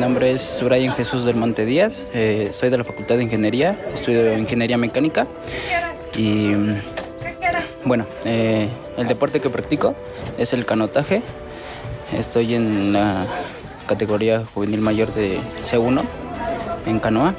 [0.00, 4.36] nombre es Brian Jesús del Monte Díaz, eh, soy de la Facultad de Ingeniería, estudio
[4.36, 5.26] Ingeniería Mecánica
[6.16, 6.52] y
[7.84, 9.94] bueno, eh, el deporte que practico
[10.38, 11.20] es el canotaje,
[12.16, 13.26] estoy en la
[13.86, 16.02] categoría juvenil mayor de C1
[16.86, 17.34] en canoa.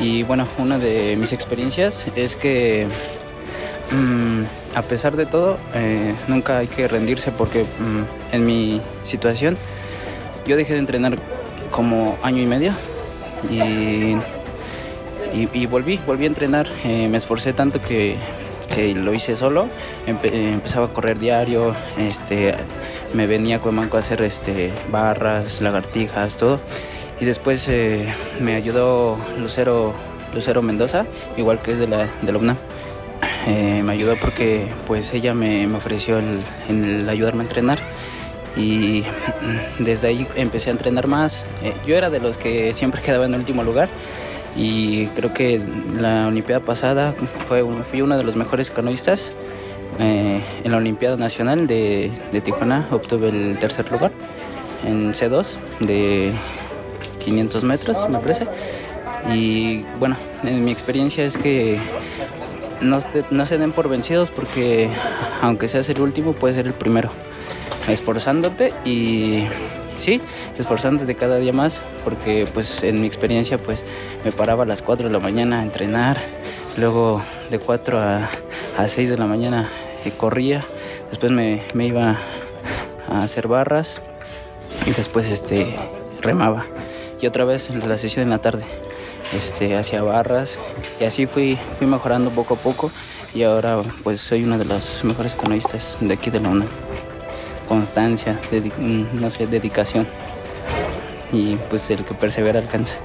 [0.00, 2.86] Y bueno, una de mis experiencias es que
[3.92, 4.42] mm,
[4.76, 9.56] a pesar de todo, eh, nunca hay que rendirse porque mm, en mi situación
[10.46, 11.18] yo dejé de entrenar
[11.76, 12.72] como año y medio
[13.50, 14.16] y,
[15.52, 16.66] y, volví, volví a entrenar.
[16.84, 18.16] Eh, me esforcé tanto que,
[18.74, 19.68] que lo hice solo.
[20.06, 22.54] empezaba a correr diario, este,
[23.12, 26.60] me venía a Cuemanco a hacer este, barras, lagartijas, todo.
[27.20, 28.06] Y después eh,
[28.40, 29.92] me ayudó Lucero,
[30.34, 31.04] Lucero Mendoza,
[31.36, 32.56] igual que es de la, de la UNAM.
[33.46, 37.78] Eh, me ayudó porque pues ella me, me ofreció el, el ayudarme a entrenar
[38.56, 39.04] y
[39.78, 41.44] desde ahí empecé a entrenar más.
[41.62, 43.88] Eh, yo era de los que siempre quedaba en último lugar
[44.56, 45.60] y creo que
[45.98, 47.14] la Olimpiada pasada
[47.46, 49.32] fue, fui uno de los mejores canoístas.
[49.98, 54.10] Eh, en la Olimpiada Nacional de, de, Tijuana obtuve el tercer lugar
[54.86, 56.32] en C2 de
[57.24, 58.46] 500 metros, me parece.
[59.32, 61.78] Y bueno, en mi experiencia es que
[62.82, 62.98] no,
[63.30, 64.90] no se den por vencidos porque
[65.40, 67.10] aunque seas el último, puedes ser el primero
[67.88, 69.44] esforzándote y
[69.98, 70.20] sí,
[70.58, 73.84] esforzándote cada día más, porque pues en mi experiencia pues
[74.24, 76.18] me paraba a las 4 de la mañana a entrenar,
[76.76, 78.28] luego de 4 a,
[78.78, 79.68] a 6 de la mañana
[80.04, 80.64] eh, corría,
[81.10, 82.18] después me, me, iba
[83.08, 84.02] a hacer barras
[84.86, 85.74] y después este
[86.20, 86.66] remaba.
[87.20, 88.64] Y otra vez la sesión en la tarde
[89.32, 90.58] este hacía barras
[91.00, 92.90] y así fui fui mejorando poco a poco
[93.34, 96.68] y ahora pues soy uno de los mejores canoístas de aquí de la UNAM
[97.66, 98.40] constancia,
[98.78, 100.06] mm, no sé, dedicación.
[101.32, 102.96] Y pues el que persevera alcanza.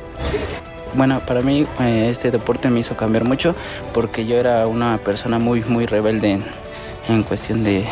[0.93, 3.55] Bueno, para mí eh, este deporte me hizo cambiar mucho
[3.93, 6.39] porque yo era una persona muy, muy rebelde
[7.07, 7.85] en, cuestión de,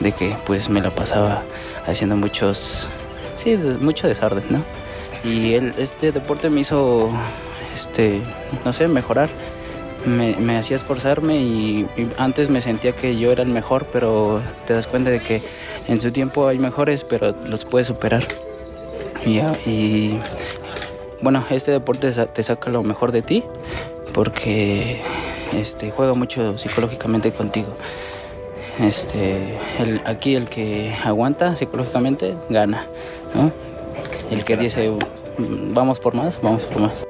[0.00, 1.42] de, que pues me la pasaba
[1.86, 2.88] haciendo muchos,
[3.36, 4.64] sí, mucho desorden, ¿no?
[5.22, 7.10] Y el, este deporte me hizo,
[7.74, 8.20] este,
[8.64, 9.28] no sé, mejorar.
[10.04, 14.72] Me, me hacía esforzarme y antes me sentía que yo era el mejor, pero te
[14.72, 15.42] das cuenta de que
[15.90, 18.24] en su tiempo hay mejores, pero los puedes superar.
[19.26, 20.16] Y,
[21.20, 23.44] bueno, este deporte te saca lo mejor de ti
[24.14, 25.00] porque
[25.52, 27.76] este, juega mucho psicológicamente contigo.
[28.80, 29.58] Este,
[30.04, 32.86] aquí el que aguanta psicológicamente gana,
[34.30, 34.92] El que dice
[35.38, 37.09] vamos por más, vamos por más.